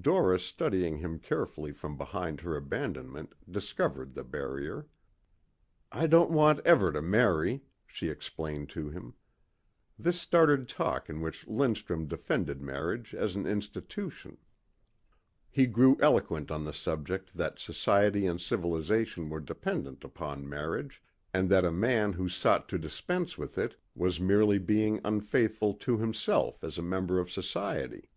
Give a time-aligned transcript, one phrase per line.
[0.00, 4.88] Doris studying him carefully from behind her abandonment discovered the barrier.
[5.92, 9.14] "I don't want ever to marry," she explained to him.
[9.96, 14.38] This started talk in which Lindstrum defended marriage as an institution.
[15.48, 21.00] He grew eloquent on the subject that society and civilization were dependent upon marriage
[21.32, 25.98] and that a man who sought to dispense with it was merely being unfaithful to
[25.98, 28.08] himself as a member of society.